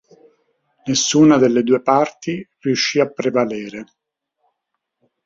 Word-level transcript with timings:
Nessuna 0.87 1.37
delle 1.37 1.61
due 1.61 1.79
parti 1.83 2.43
riuscì 2.57 2.99
a 2.99 3.07
prevalere. 3.11 3.85